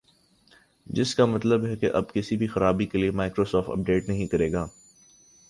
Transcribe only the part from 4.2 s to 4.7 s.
کرے گا